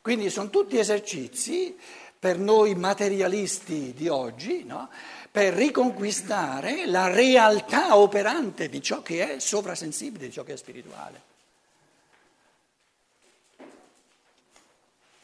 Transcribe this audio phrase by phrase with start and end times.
[0.00, 1.76] Quindi sono tutti esercizi
[2.18, 4.88] per noi materialisti di oggi, no?
[5.30, 11.28] per riconquistare la realtà operante di ciò che è sovrasensibile, di ciò che è spirituale.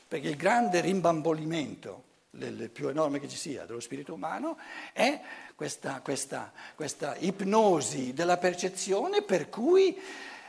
[0.08, 4.56] Perché il grande rimbambolimento, il più enorme che ci sia, dello spirito umano
[4.92, 5.20] è
[5.56, 9.98] questa, questa, questa ipnosi della percezione per cui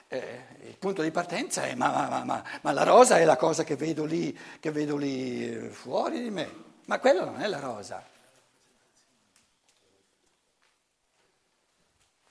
[0.10, 3.64] eh, il punto di partenza è ma, ma, ma, ma, la rosa è la cosa
[3.64, 6.50] che vedo lì, che vedo lì eh, fuori di me,
[6.86, 8.16] ma quella non è la rosa.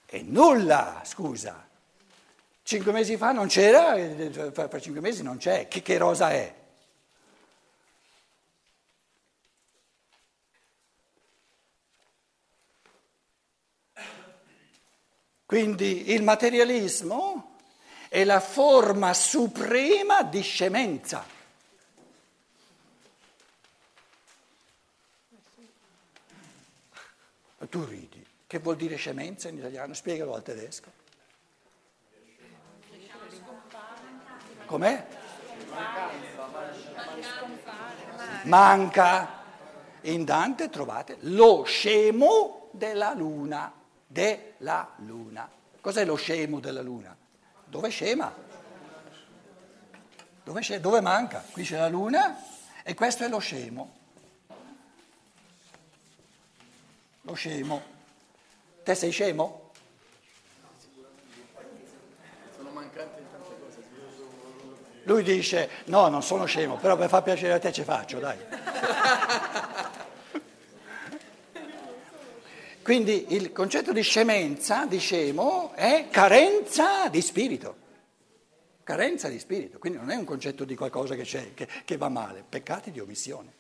[0.07, 1.69] È nulla, scusa.
[2.63, 5.69] Cinque mesi fa non c'era, eh, fra cinque mesi non c'è.
[5.69, 6.55] Che, che rosa è?
[15.45, 17.56] Quindi il materialismo
[18.09, 21.35] è la forma suprema di scemenza.
[27.69, 28.25] Tu ridi.
[28.47, 29.93] Che vuol dire scemenza in italiano?
[29.93, 30.91] Spiegalo al tedesco.
[34.67, 35.07] Com'è?
[38.45, 39.45] Manca.
[40.03, 43.73] In Dante trovate lo scemo della luna,
[44.07, 45.51] della luna.
[45.81, 47.17] Cos'è lo scemo della luna?
[47.67, 48.33] Dove scema?
[50.45, 50.81] Dove, scema?
[50.81, 51.45] Dove manca?
[51.51, 52.37] Qui c'è la luna
[52.83, 53.95] e questo è lo scemo.
[57.23, 57.83] Lo scemo.
[58.85, 59.65] Te sei scemo?
[65.03, 68.39] Lui dice, no, non sono scemo, però per far piacere a te ci faccio, dai.
[72.87, 77.77] Quindi il concetto di scemenza, di scemo, è carenza di spirito.
[78.85, 82.45] Carenza di spirito, quindi non è un concetto di qualcosa che, che, che va male,
[82.49, 83.53] peccati di omissione.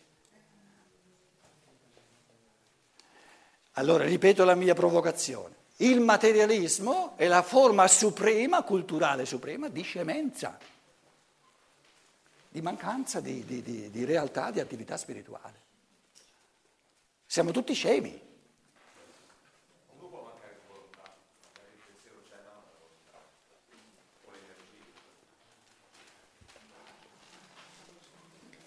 [3.72, 5.56] Allora, ripeto la mia provocazione.
[5.78, 10.56] Il materialismo è la forma suprema, culturale suprema, di scemenza,
[12.48, 15.60] di mancanza di, di, di, di realtà, di attività spirituale.
[17.26, 18.25] Siamo tutti scemi.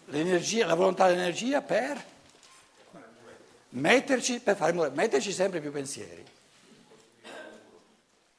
[0.10, 2.04] La volontà dell'energia per
[3.70, 6.26] metterci, per fare metterci sempre più pensieri.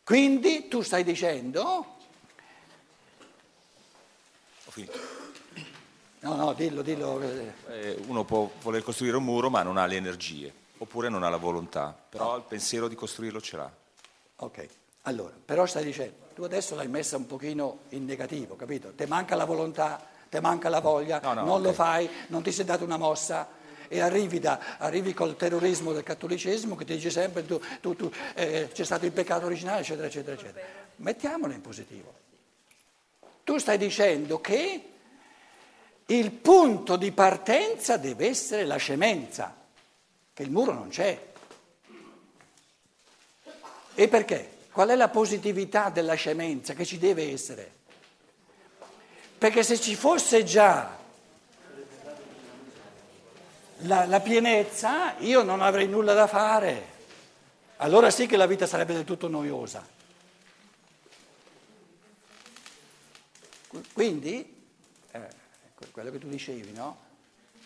[0.03, 1.63] Quindi tu stai dicendo...
[4.65, 4.99] Ho finito.
[6.21, 7.21] No, no, dillo, dillo.
[7.69, 11.31] Eh, uno può voler costruire un muro ma non ha le energie, oppure non ha
[11.31, 13.73] la volontà, però il pensiero di costruirlo ce l'ha.
[14.37, 14.69] Ok,
[15.03, 18.93] allora, però stai dicendo, tu adesso l'hai messa un pochino in negativo, capito?
[18.93, 21.63] Ti manca la volontà ti manca la voglia, no, no, non okay.
[21.63, 23.49] lo fai, non ti sei dato una mossa
[23.89, 28.11] e arrivi, da, arrivi col terrorismo del cattolicesimo che ti dice sempre tu, tu, tu,
[28.35, 30.65] eh, c'è stato il peccato originale, eccetera, eccetera, eccetera.
[30.97, 32.15] Mettiamolo in positivo.
[33.43, 34.85] Tu stai dicendo che
[36.07, 39.57] il punto di partenza deve essere la scemenza,
[40.33, 41.21] che il muro non c'è.
[43.95, 44.59] E perché?
[44.71, 47.79] Qual è la positività della scemenza che ci deve essere?
[49.41, 50.99] Perché se ci fosse già
[53.79, 56.89] la, la, pienezza, io non avrei nulla da fare.
[57.77, 59.83] Allora sì che la vita sarebbe del tutto noiosa.
[63.95, 64.63] Quindi,
[65.11, 65.29] eh,
[65.91, 66.99] quello che tu dicevi, no?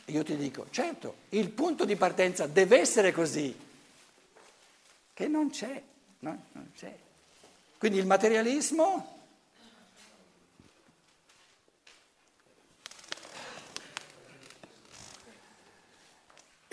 [0.05, 3.53] Io ti dico, certo, il punto di partenza deve essere così,
[5.13, 5.83] che non c'è,
[6.21, 6.45] no?
[6.53, 6.97] non c'è.
[7.79, 9.14] Quindi il materialismo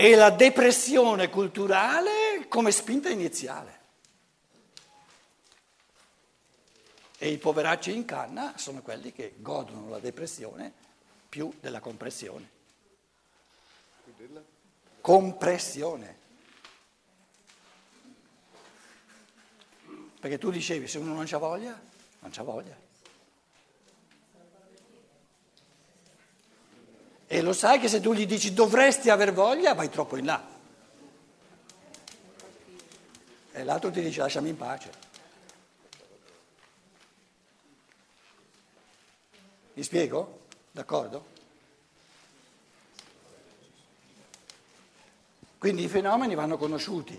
[0.01, 3.79] e la depressione culturale come spinta iniziale.
[7.19, 10.73] E i poveracci in canna sono quelli che godono la depressione
[11.29, 12.49] più della compressione.
[15.01, 16.17] Compressione.
[20.19, 21.79] Perché tu dicevi, se uno non c'ha voglia,
[22.21, 22.75] non c'ha voglia.
[27.33, 30.45] E lo sai che se tu gli dici dovresti aver voglia, vai troppo in là.
[33.53, 34.91] E l'altro ti dice lasciami in pace.
[39.75, 40.41] Mi spiego?
[40.71, 41.25] D'accordo?
[45.57, 47.17] Quindi i fenomeni vanno conosciuti.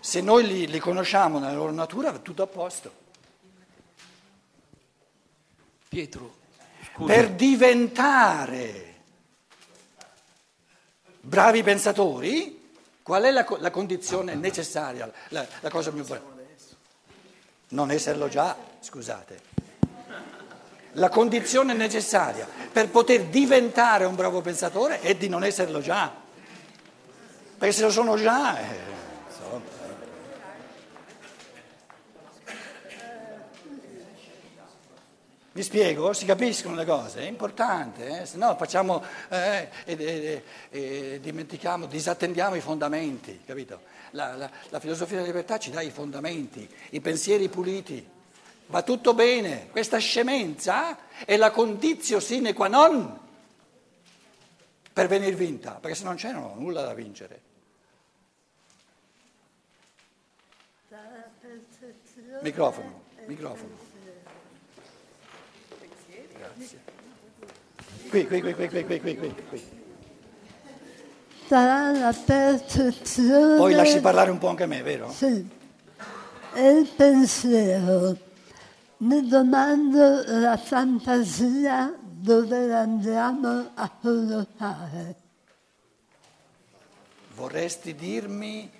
[0.00, 2.90] Se noi li, li conosciamo nella loro natura, va tutto a posto.
[5.88, 6.36] Pietro,
[6.94, 7.12] Scusa.
[7.12, 8.89] per diventare
[11.20, 12.72] bravi pensatori,
[13.02, 16.38] qual è la, la condizione necessaria, la, la cosa più importante?
[17.68, 19.48] Non esserlo già, scusate.
[20.94, 26.12] La condizione necessaria per poter diventare un bravo pensatore è di non esserlo già.
[27.58, 28.58] Perché se lo sono già...
[28.58, 28.89] Eh,
[35.60, 36.14] Mi spiego?
[36.14, 37.20] Si capiscono le cose?
[37.20, 38.24] È importante, eh?
[38.24, 43.82] se no facciamo eh, e, e, dimentichiamo, disattendiamo i fondamenti, capito?
[44.12, 48.08] La, la, la filosofia della libertà ci dà i fondamenti, i pensieri puliti.
[48.68, 50.96] Va tutto bene, questa scemenza
[51.26, 53.18] è la condizio sine qua non
[54.90, 57.42] per venire vinta, perché se non c'è non ho nulla da vincere.
[62.40, 63.89] Microfono, microfono.
[68.08, 69.78] Qui, qui, qui, qui, qui, qui, qui, qui.
[71.46, 73.56] Sarà la percezione.
[73.56, 75.10] Poi lasci parlare un po' anche a me, vero?
[75.10, 75.48] Sì.
[76.54, 78.16] E il pensiero.
[78.98, 85.14] Mi domando la fantasia dove andiamo a collocare.
[87.34, 88.70] Vorresti dirmi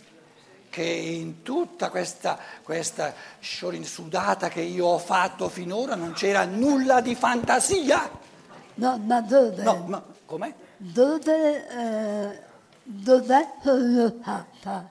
[0.69, 7.15] che in tutta questa, questa sciorinsudata che io ho fatto finora non c'era nulla di
[7.15, 8.29] fantasia?
[8.75, 9.63] No, ma dove?
[9.63, 10.55] No, ma com'è?
[10.77, 12.39] Dove, eh,
[12.83, 14.91] dov'è collocata?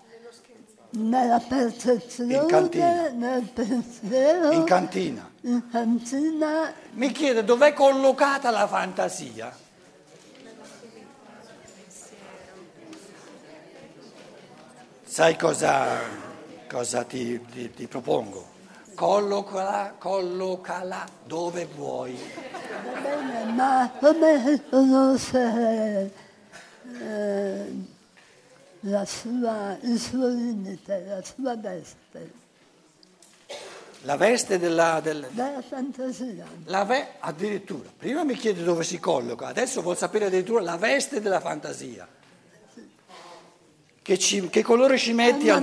[0.91, 3.09] Nella percezione, in cantina.
[3.09, 4.51] nel pensiero.
[4.51, 5.29] In cantina.
[5.41, 6.73] In cantina.
[6.93, 9.55] Mi chiede dov'è collocata la fantasia?
[15.03, 15.99] Sai cosa,
[16.67, 18.57] cosa ti, ti, ti propongo?
[18.99, 22.19] Collocala, collocala dove vuoi.
[22.83, 26.11] Va bene, ma come conoscere
[27.01, 27.85] eh,
[28.81, 32.31] la sua, il suo limite, la sua veste?
[34.01, 36.45] La veste della, del, della fantasia.
[36.65, 41.21] La ve, addirittura, prima mi chiede dove si colloca, adesso vuol sapere addirittura la veste
[41.21, 42.05] della fantasia.
[44.09, 45.61] Che, ci, che, colore ci metti al,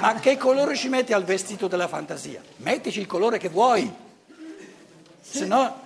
[0.00, 2.40] ma che colore ci metti al vestito della fantasia?
[2.56, 3.92] Mettici il colore che vuoi.
[5.20, 5.78] Se no...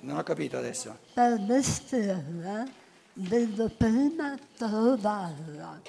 [0.00, 0.96] Non ho capito adesso.
[1.14, 2.66] Per vestirla
[3.12, 5.80] devo prima trovarla.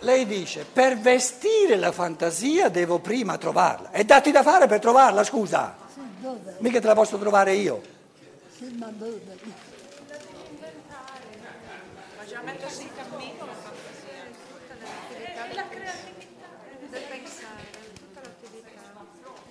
[0.00, 3.90] Lei dice, per vestire la fantasia devo prima trovarla.
[3.92, 5.74] E datti da fare per trovarla, scusa.
[5.94, 6.28] Sì?
[6.58, 7.80] Mica te la posso trovare io.
[8.54, 9.76] Sì, ma dove?
[12.52, 16.46] Mettersi in cammino la fantasia è tutta l'attività e la creatività
[16.88, 17.62] del pensare,
[17.94, 18.68] tutta l'attività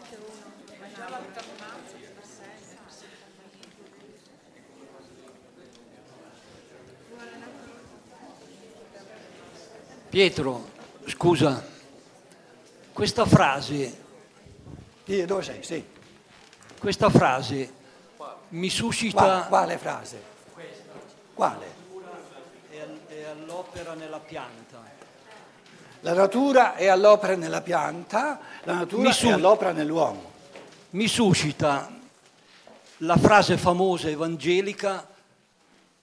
[0.10, 2.46] che uno ma già l'alternanza per sé.
[10.10, 10.70] Pietro,
[11.06, 11.64] scusa,
[12.94, 14.06] questa frase...
[15.06, 15.64] Dove sei?
[15.64, 15.86] Sì.
[16.80, 17.74] Questa frase
[18.50, 19.18] mi suscita...
[19.18, 20.22] Quale, quale frase?
[21.34, 21.87] Quale?
[23.68, 24.96] All'opera nella pianta.
[26.02, 30.32] La natura è all'opera nella pianta, la natura su- è all'opera nell'uomo.
[30.92, 31.92] Mi suscita
[32.98, 35.06] la frase famosa evangelica,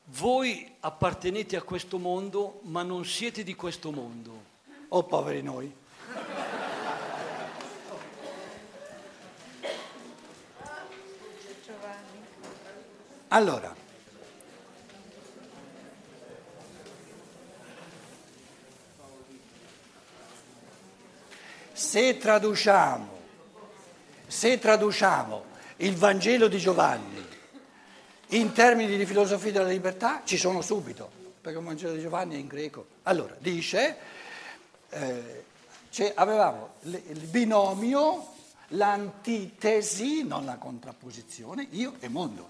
[0.06, 4.52] voi appartenete a questo mondo, ma non siete di questo mondo.
[4.88, 5.74] Oh poveri noi.
[13.28, 13.74] Allora,
[21.94, 23.20] se traduciamo,
[24.26, 25.44] se traduciamo
[25.76, 27.24] il Vangelo di Giovanni
[28.30, 31.08] in termini di filosofia della libertà, ci sono subito,
[31.40, 32.86] perché il Vangelo di Giovanni è in greco.
[33.04, 33.96] Allora, dice,
[34.88, 35.44] eh,
[36.16, 38.26] avevamo il binomio,
[38.70, 42.48] l'antitesi, non la contrapposizione, io e mondo.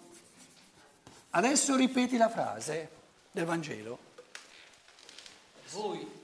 [1.33, 2.89] Adesso ripeti la frase
[3.31, 3.99] del Vangelo.
[5.73, 6.24] Voi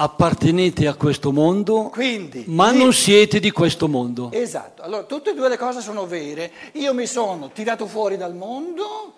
[0.00, 4.30] appartenete a questo mondo, Quindi, ma non siete di questo mondo.
[4.30, 6.52] Esatto, allora tutte e due le cose sono vere.
[6.74, 9.14] Io mi sono tirato fuori dal mondo,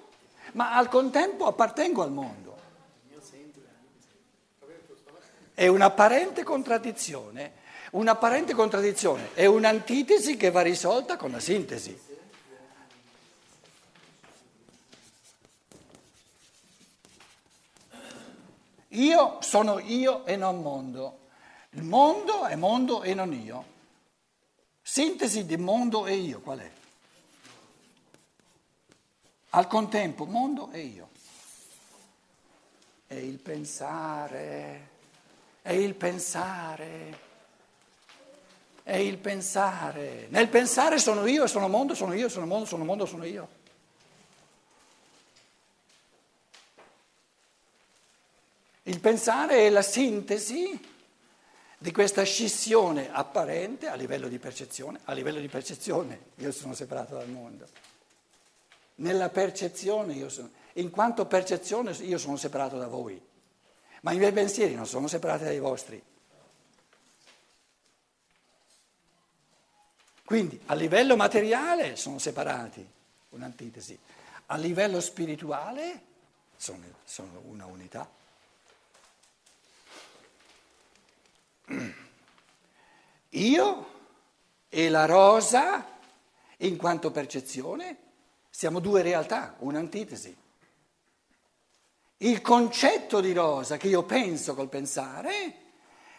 [0.53, 2.49] ma al contempo appartengo al mondo.
[5.53, 7.53] È un'apparente contraddizione,
[7.91, 12.09] un'apparente contraddizione, è un'antitesi che va risolta con la sintesi.
[18.95, 21.29] Io sono io e non mondo.
[21.71, 23.65] Il mondo è mondo e non io.
[24.83, 26.71] Sintesi di mondo e io, qual è?
[29.51, 31.09] Al contempo mondo e io.
[33.07, 34.89] È il pensare,
[35.63, 37.19] è il pensare,
[38.83, 40.27] è il pensare.
[40.31, 43.59] Nel pensare sono io, sono mondo, sono io, sono mondo, sono mondo, sono io.
[49.01, 50.89] Pensare è la sintesi
[51.79, 55.01] di questa scissione apparente a livello di percezione.
[55.05, 57.67] A livello di percezione io sono separato dal mondo.
[58.97, 63.21] Nella percezione io sono, in quanto percezione io sono separato da voi,
[64.03, 66.03] ma i miei pensieri non sono separati dai vostri.
[70.23, 72.87] Quindi a livello materiale sono separati,
[73.31, 73.99] un'antitesi,
[74.47, 76.03] a livello spirituale
[76.57, 78.09] sono, sono una unità.
[83.31, 83.91] Io
[84.69, 85.99] e la rosa,
[86.59, 87.97] in quanto percezione,
[88.51, 90.37] siamo due realtà, un'antitesi.
[92.19, 95.55] Il concetto di rosa che io penso col pensare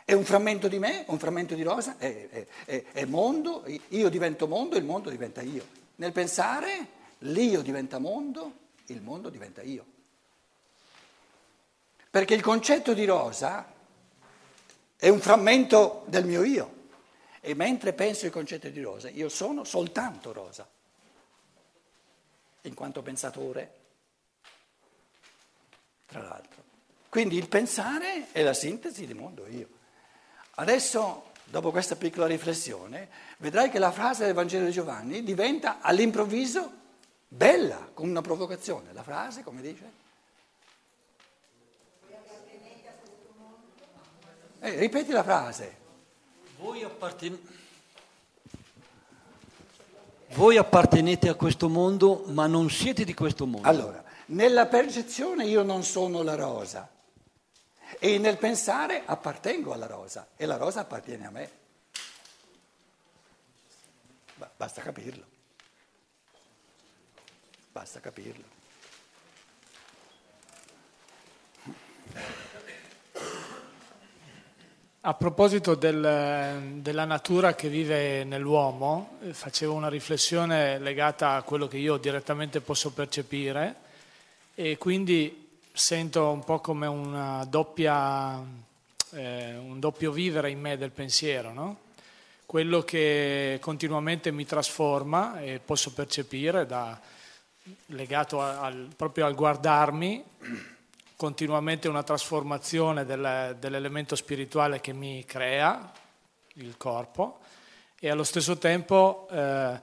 [0.04, 4.48] è un frammento di me, un frammento di rosa, è, è, è, mondo, io divento
[4.48, 5.66] mondo, il mondo diventa io.
[5.98, 6.88] Nel pensare
[7.20, 8.54] l'io diventa mondo,
[8.88, 9.86] il mondo diventa io.
[12.10, 13.72] Perché il concetto di rosa
[15.02, 16.80] è un frammento del mio io.
[17.40, 20.70] E mentre penso il concetto di rosa, io sono soltanto rosa,
[22.62, 23.74] in quanto pensatore,
[26.06, 26.62] tra l'altro.
[27.10, 29.68] Quindi il pensare è la sintesi di mondo io.
[30.52, 36.72] Adesso, dopo questa piccola riflessione, vedrai che la frase del Vangelo di Giovanni diventa all'improvviso
[37.28, 38.94] bella, come una provocazione.
[38.94, 40.01] La frase, come dice?
[44.64, 45.78] Eh, ripeti la frase.
[46.60, 47.40] Voi, apparten...
[50.34, 53.68] Voi appartenete a questo mondo, ma non siete di questo mondo.
[53.68, 56.88] Allora, nella percezione io non sono la rosa
[57.98, 61.52] e nel pensare appartengo alla rosa e la rosa appartiene a me.
[64.56, 65.26] Basta capirlo.
[67.72, 68.60] Basta capirlo.
[75.04, 81.68] A proposito del, della natura che vive nell'uomo, eh, facevo una riflessione legata a quello
[81.68, 83.76] che io direttamente posso percepire
[84.54, 88.44] e quindi sento un po' come doppia,
[89.14, 91.80] eh, un doppio vivere in me del pensiero, no?
[92.46, 97.02] quello che continuamente mi trasforma e posso percepire da,
[97.88, 100.24] legato al, proprio al guardarmi
[101.22, 105.92] continuamente una trasformazione del, dell'elemento spirituale che mi crea
[106.54, 107.42] il corpo
[108.00, 109.80] e allo stesso tempo eh,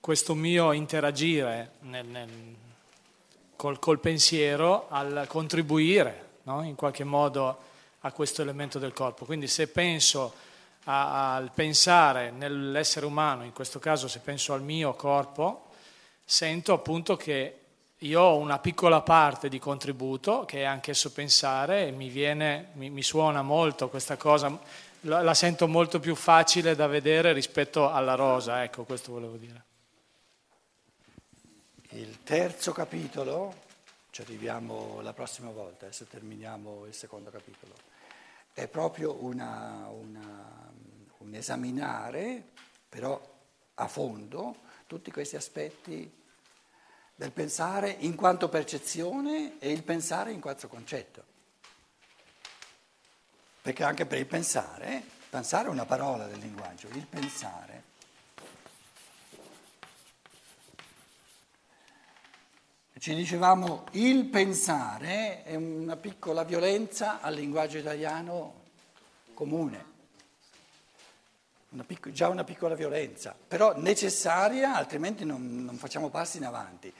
[0.00, 2.28] questo mio interagire nel, nel,
[3.54, 6.64] col, col, pensiero al contribuire no?
[6.64, 7.56] in qualche modo
[8.00, 9.26] a questo elemento del corpo.
[9.26, 10.34] Quindi se penso
[10.86, 15.68] a, al pensare nell'essere umano, in questo caso se penso al mio corpo,
[16.24, 17.60] sento appunto che
[17.98, 22.90] io ho una piccola parte di contributo che è anch'esso pensare e mi, viene, mi,
[22.90, 24.58] mi suona molto questa cosa,
[25.02, 29.64] la, la, sento molto più facile da vedere rispetto alla rosa, ecco questo volevo dire.
[31.90, 33.62] Il terzo capitolo,
[34.10, 37.74] ci arriviamo la prossima volta, adesso terminiamo il secondo capitolo,
[38.52, 40.72] è proprio una, una,
[41.18, 42.42] un esaminare,
[42.88, 43.20] però
[43.74, 46.22] a fondo, tutti questi aspetti
[47.14, 51.22] del pensare in quanto percezione e il pensare in quanto concetto.
[53.62, 57.92] Perché anche per il pensare, pensare è una parola del linguaggio, il pensare.
[62.98, 68.62] Ci dicevamo, il pensare è una piccola violenza al linguaggio italiano
[69.34, 69.92] comune
[71.74, 76.92] una picco, già una piccola violenza, però necessaria, altrimenti non, non facciamo passi in avanti.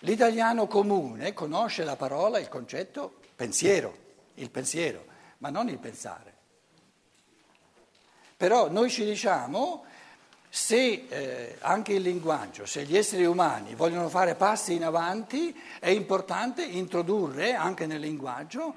[0.00, 3.96] L'italiano comune conosce la parola, il concetto pensiero,
[4.34, 5.04] il pensiero,
[5.38, 6.32] ma non il pensare.
[8.36, 9.84] Però noi ci diciamo,
[10.48, 15.88] se eh, anche il linguaggio, se gli esseri umani vogliono fare passi in avanti, è
[15.88, 18.74] importante introdurre anche nel linguaggio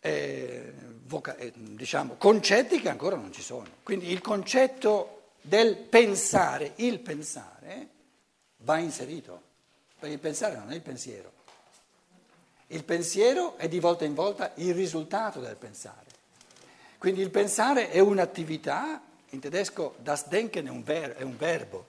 [0.00, 0.72] eh,
[1.10, 3.66] voca- eh, diciamo, concetti che ancora non ci sono.
[3.82, 7.88] Quindi il concetto del pensare, il pensare,
[8.58, 9.42] va inserito,
[9.98, 11.32] perché il pensare non è il pensiero.
[12.68, 16.06] Il pensiero è di volta in volta il risultato del pensare.
[16.98, 21.86] Quindi il pensare è un'attività in tedesco das Denken è un, ver- è un verbo.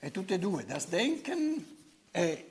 [0.00, 1.76] E tutte e due, das Denken
[2.10, 2.47] è...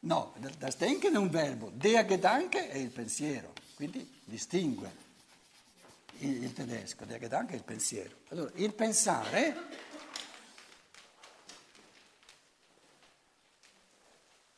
[0.00, 5.04] No, das Denken è un verbo, der Gedanke è il pensiero, quindi distingue
[6.18, 8.14] il, il tedesco, der Gedanke è il pensiero.
[8.28, 9.56] Allora, il pensare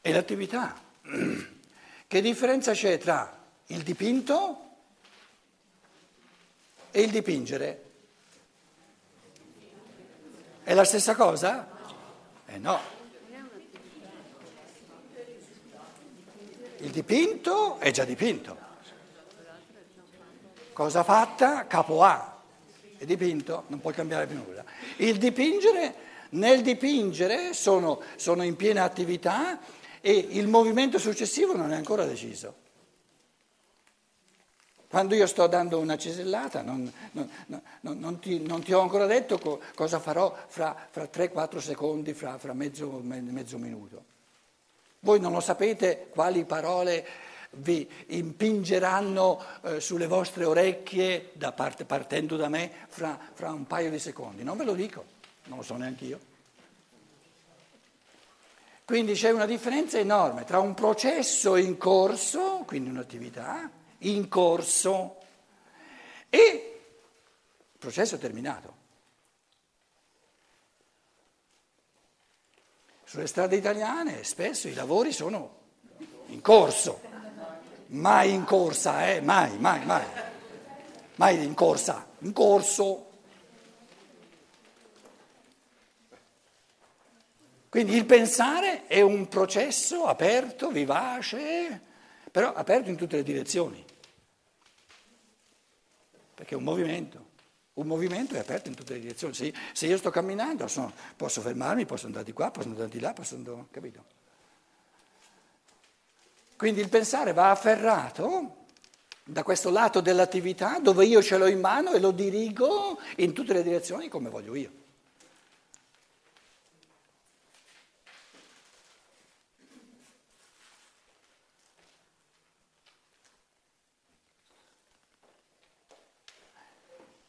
[0.00, 0.80] è l'attività.
[2.09, 4.76] Che differenza c'è tra il dipinto
[6.90, 7.85] e il dipingere?
[10.62, 11.68] È la stessa cosa?
[12.47, 12.98] Eh no.
[16.79, 18.57] Il dipinto è già dipinto.
[20.73, 21.67] Cosa fatta?
[21.67, 22.41] Capo A.
[22.97, 23.65] È dipinto?
[23.67, 24.65] Non puoi cambiare più nulla.
[24.99, 25.95] Il dipingere,
[26.31, 29.59] nel dipingere sono, sono in piena attività
[30.01, 32.67] e il movimento successivo non è ancora deciso.
[34.89, 37.31] Quando io sto dando una cisellata non, non,
[37.81, 42.39] non, non ti, ti, ho ancora detto co, cosa farò fra, fra 3-4 secondi, fra,
[42.39, 44.17] fra mezzo, mezzo, minuto.
[45.00, 47.07] Voi non lo sapete quali parole
[47.50, 53.90] vi impingeranno eh, sulle vostre orecchie da parte, partendo da me fra, fra un paio
[53.90, 54.43] di secondi.
[54.43, 55.05] Non ve lo dico,
[55.45, 56.19] non lo so neanche io.
[58.85, 65.17] Quindi c'è una differenza enorme tra un processo in corso, quindi un'attività in corso,
[66.31, 66.81] e
[67.78, 68.76] processo terminato.
[73.09, 75.61] Sulle strade italiane spesso i lavori sono
[76.27, 77.00] in corso,
[77.87, 79.23] mai in corsa, eh?
[79.23, 80.05] mai, mai, mai,
[81.15, 83.09] mai in corsa, in corso.
[87.71, 91.81] Quindi il pensare è un processo aperto, vivace,
[92.31, 93.83] però aperto in tutte le direzioni,
[96.35, 97.28] perché è un movimento.
[97.79, 99.35] Un movimento è aperto in tutte le direzioni.
[99.35, 102.99] Se, se io sto camminando sono, posso fermarmi, posso andare di qua, posso andare di
[102.99, 103.67] là, posso andare...
[103.71, 104.05] capito?
[106.57, 108.64] Quindi il pensare va afferrato
[109.23, 113.53] da questo lato dell'attività dove io ce l'ho in mano e lo dirigo in tutte
[113.53, 114.71] le direzioni come voglio io.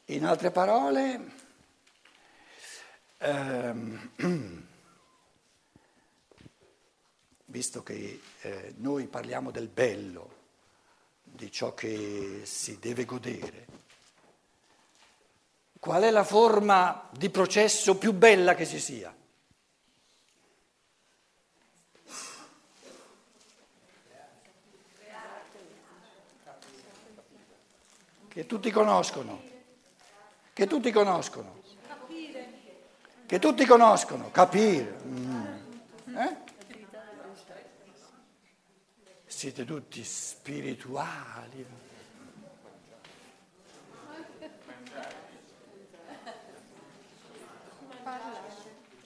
[0.09, 1.31] In altre parole,
[3.19, 4.09] ehm,
[7.45, 10.37] visto che eh, noi parliamo del bello,
[11.21, 13.67] di ciò che si deve godere,
[15.79, 19.15] qual è la forma di processo più bella che ci sia?
[28.27, 29.49] Che tutti conoscono
[30.59, 31.61] che tutti conoscono.
[33.25, 34.99] Che tutti conoscono, capire.
[35.05, 35.45] Mm.
[36.17, 36.37] Eh?
[39.25, 41.65] Siete tutti spirituali.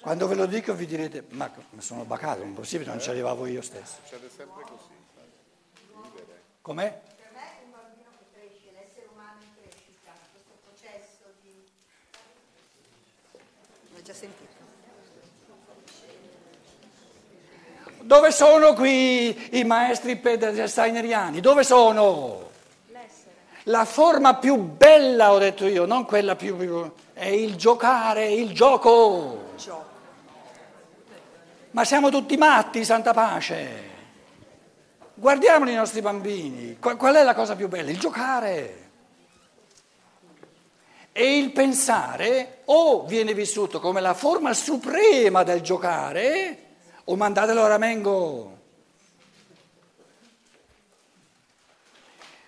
[0.01, 3.61] Quando ve lo dico vi direte, ma sono bacato, è possibile, non ci arrivavo io
[3.61, 3.97] stesso.
[4.01, 4.27] Succede
[14.03, 14.51] già sentito.
[18.01, 20.21] Dove sono qui i maestri
[20.65, 21.39] steineriani?
[21.39, 22.51] Dove sono?
[23.67, 26.57] La forma più bella, ho detto io, non quella più...
[26.57, 29.51] più è il giocare, il gioco.
[31.71, 33.91] Ma siamo tutti matti, santa pace.
[35.13, 36.77] Guardiamoli i nostri bambini.
[36.79, 37.89] Qual è la cosa più bella?
[37.89, 38.81] Il giocare.
[41.15, 46.63] E il pensare o viene vissuto come la forma suprema del giocare
[47.05, 48.61] o mandatelo a Ramengo.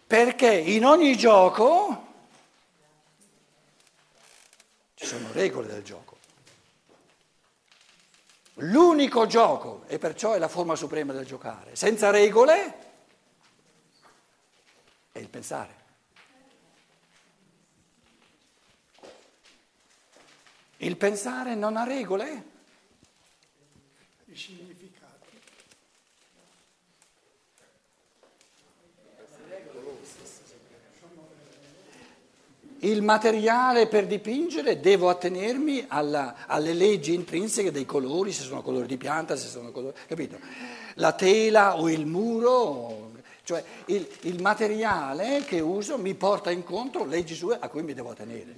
[0.07, 2.07] Perché in ogni gioco
[4.95, 6.17] ci sono regole del gioco.
[8.59, 12.73] L'unico gioco, e perciò è la forma suprema del giocare, senza regole,
[15.11, 15.83] è il pensare.
[20.77, 22.43] Il pensare non ha regole?
[24.25, 25.03] I significati.
[32.79, 38.85] Il materiale per dipingere devo attenermi alla, alle leggi intrinseche dei colori, se sono colori
[38.85, 40.37] di pianta, se sono colori, capito?
[40.95, 43.13] La tela o il muro
[43.45, 48.13] Cioè il, il materiale che uso mi porta incontro leggi sue a cui mi devo
[48.13, 48.55] tenere.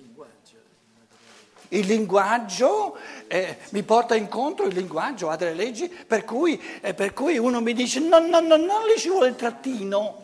[1.69, 7.13] Il linguaggio eh, mi porta incontro, il linguaggio ha delle leggi per cui, eh, per
[7.13, 10.23] cui uno mi dice no, no, no, non lì ci vuole il trattino,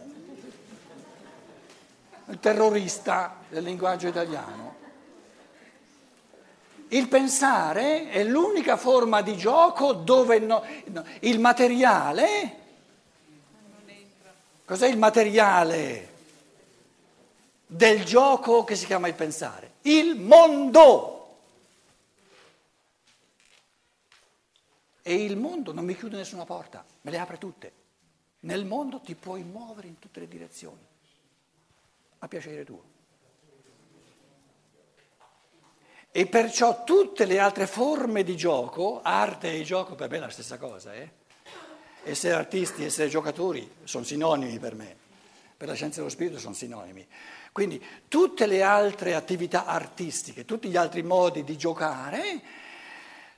[2.29, 4.71] il terrorista del linguaggio italiano.
[6.89, 12.61] Il pensare è l'unica forma di gioco dove no, no, il materiale...
[14.65, 16.07] Cos'è il materiale
[17.65, 19.71] del gioco che si chiama il pensare?
[19.81, 21.12] Il mondo.
[25.05, 27.71] E il mondo non mi chiude nessuna porta, me le apre tutte.
[28.39, 30.85] Nel mondo ti puoi muovere in tutte le direzioni,
[32.19, 32.91] a piacere tuo.
[36.09, 40.29] E perciò tutte le altre forme di gioco, arte e gioco per me è la
[40.29, 41.21] stessa cosa, eh?
[42.03, 44.95] essere artisti, essere giocatori sono sinonimi per me,
[45.57, 47.05] per la scienza dello spirito sono sinonimi.
[47.51, 52.41] Quindi tutte le altre attività artistiche, tutti gli altri modi di giocare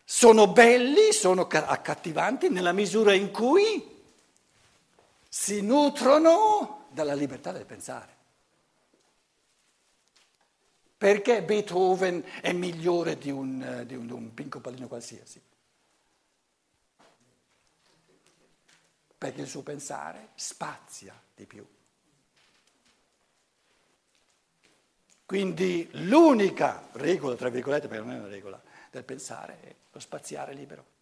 [0.06, 3.94] sono belli, sono accattivanti nella misura in cui
[5.28, 8.13] si nutrono dalla libertà del pensare.
[10.96, 15.41] Perché Beethoven è migliore di un, di un, di un pinco pallino qualsiasi?
[19.18, 21.68] Perché il suo pensare spazia di più.
[25.26, 28.62] Quindi l'unica regola, tra virgolette, perché non è una regola,
[28.96, 30.95] del pensare lo spaziare libero.